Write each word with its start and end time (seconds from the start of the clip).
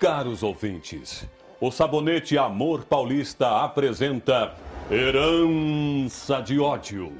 Caros 0.00 0.44
ouvintes, 0.44 1.26
o 1.60 1.72
Sabonete 1.72 2.38
Amor 2.38 2.84
Paulista 2.84 3.64
apresenta 3.64 4.54
Herança 4.88 6.40
de 6.40 6.60
Ódio. 6.60 7.12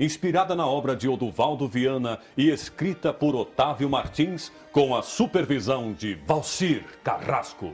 Inspirada 0.00 0.56
na 0.56 0.66
obra 0.66 0.96
de 0.96 1.08
Oduvaldo 1.08 1.68
Viana 1.68 2.18
e 2.36 2.50
escrita 2.50 3.12
por 3.12 3.36
Otávio 3.36 3.88
Martins, 3.88 4.50
com 4.72 4.96
a 4.96 5.02
supervisão 5.02 5.92
de 5.92 6.14
Valcir 6.26 6.82
Carrasco. 7.04 7.72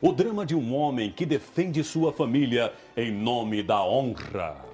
O 0.00 0.12
drama 0.12 0.46
de 0.46 0.54
um 0.54 0.76
homem 0.76 1.10
que 1.10 1.26
defende 1.26 1.82
sua 1.82 2.12
família 2.12 2.72
em 2.96 3.10
nome 3.10 3.64
da 3.64 3.82
honra. 3.82 4.64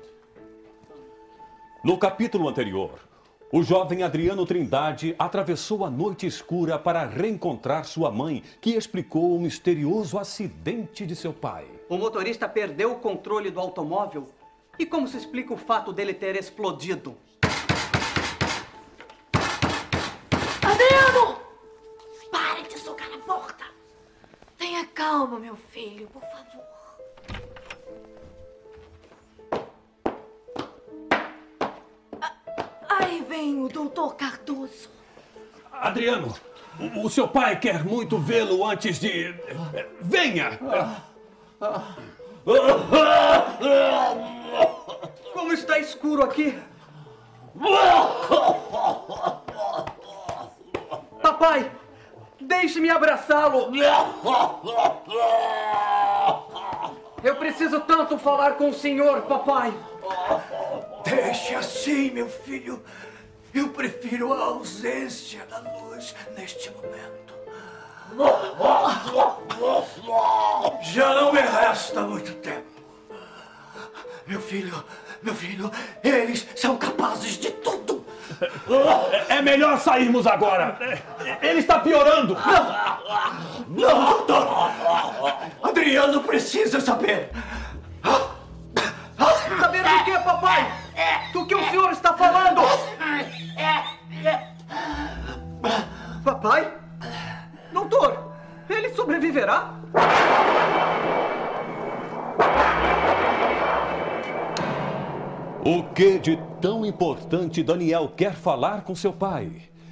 No 1.82 1.96
capítulo 1.96 2.46
anterior, 2.46 3.07
o 3.50 3.62
jovem 3.62 4.02
Adriano 4.02 4.44
Trindade 4.44 5.14
atravessou 5.18 5.82
a 5.82 5.90
noite 5.90 6.26
escura 6.26 6.78
para 6.78 7.06
reencontrar 7.06 7.84
sua 7.86 8.10
mãe, 8.10 8.42
que 8.60 8.74
explicou 8.74 9.34
o 9.34 9.40
misterioso 9.40 10.18
acidente 10.18 11.06
de 11.06 11.16
seu 11.16 11.32
pai. 11.32 11.66
O 11.88 11.96
motorista 11.96 12.46
perdeu 12.46 12.92
o 12.92 12.98
controle 12.98 13.50
do 13.50 13.58
automóvel. 13.58 14.28
E 14.78 14.84
como 14.84 15.08
se 15.08 15.16
explica 15.16 15.54
o 15.54 15.56
fato 15.56 15.94
dele 15.94 16.12
ter 16.12 16.36
explodido? 16.36 17.16
Adriano! 20.62 21.40
Pare 22.30 22.62
de 22.68 22.78
socar 22.78 23.08
na 23.08 23.18
porta! 23.18 23.64
Tenha 24.58 24.84
calma, 24.86 25.38
meu 25.38 25.56
filho, 25.56 26.06
por 26.08 26.20
favor. 26.20 26.77
Vem 33.38 33.62
o 33.62 33.68
doutor 33.68 34.16
Cardoso. 34.16 34.90
Adriano, 35.70 36.34
o, 36.96 37.06
o 37.06 37.08
seu 37.08 37.28
pai 37.28 37.56
quer 37.56 37.84
muito 37.84 38.18
vê-lo 38.18 38.66
antes 38.66 38.98
de. 38.98 39.32
Venha! 40.00 40.58
Como 45.32 45.52
está 45.52 45.78
escuro 45.78 46.24
aqui? 46.24 46.58
Papai, 51.22 51.70
deixe-me 52.40 52.90
abraçá-lo. 52.90 53.70
Eu 57.22 57.36
preciso 57.36 57.78
tanto 57.82 58.18
falar 58.18 58.56
com 58.56 58.70
o 58.70 58.74
senhor, 58.74 59.22
papai. 59.22 59.72
Deixe 61.04 61.54
assim, 61.54 62.10
meu 62.10 62.28
filho. 62.28 62.82
Eu 63.58 63.70
prefiro 63.70 64.32
a 64.32 64.44
ausência 64.44 65.44
da 65.46 65.58
luz 65.58 66.14
neste 66.36 66.70
momento. 66.70 67.34
Já 70.80 71.12
não 71.12 71.32
me 71.32 71.40
resta 71.40 72.02
muito 72.02 72.34
tempo. 72.34 72.68
Meu 74.28 74.40
filho, 74.40 74.84
meu 75.20 75.34
filho, 75.34 75.72
eles 76.04 76.46
são 76.54 76.76
capazes 76.76 77.36
de 77.36 77.50
tudo. 77.50 78.06
É 79.28 79.42
melhor 79.42 79.76
sairmos 79.80 80.24
agora! 80.24 80.78
Ele 81.42 81.58
está 81.58 81.80
piorando! 81.80 82.36
Não, 83.66 84.04
doutor! 84.08 84.70
Adriano 85.64 86.22
precisa 86.22 86.80
saber. 86.80 87.32
Saber 89.60 89.82
do 89.82 90.04
que, 90.04 90.12
papai? 90.20 90.72
Do 91.32 91.44
que 91.44 91.56
o 91.56 91.70
senhor 91.70 91.90
está 91.90 92.12
falando? 92.14 92.62
Papai? 96.38 96.72
Doutor, 97.72 98.32
ele 98.70 98.90
sobreviverá? 98.90 99.74
O 105.64 105.82
que 105.92 106.18
de 106.20 106.38
tão 106.60 106.86
importante 106.86 107.60
Daniel 107.64 108.12
quer 108.16 108.34
falar 108.34 108.82
com 108.82 108.94
seu 108.94 109.12
pai? 109.12 109.50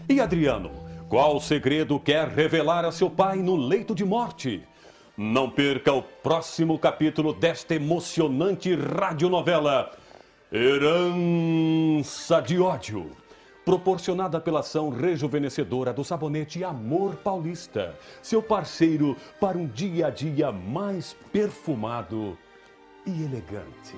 E 0.09 0.21
Adriano, 0.21 0.71
qual 1.09 1.41
segredo 1.41 1.99
quer 1.99 2.29
revelar 2.29 2.85
a 2.85 2.93
seu 2.93 3.11
pai 3.11 3.39
no 3.39 3.57
leito 3.57 3.93
de 3.93 4.05
morte? 4.05 4.63
Não 5.17 5.51
perca 5.51 5.93
o 5.93 6.03
próximo 6.03 6.79
capítulo 6.79 7.35
desta 7.35 7.75
emocionante 7.75 8.73
radionovela 8.77 9.91
Herança 10.53 12.41
de 12.41 12.61
Ódio, 12.61 13.11
proporcionada 13.67 14.41
pela 14.41 14.61
ação 14.61 14.91
rejuvenescedora 14.91 15.93
do 15.93 16.05
sabonete 16.05 16.63
Amor 16.63 17.17
Paulista, 17.17 17.99
seu 18.23 18.41
parceiro 18.41 19.17
para 19.41 19.59
um 19.59 19.67
dia 19.67 20.07
a 20.07 20.11
dia 20.11 20.53
mais 20.53 21.17
perfumado 21.33 22.39
e 23.05 23.25
elegante. 23.25 23.97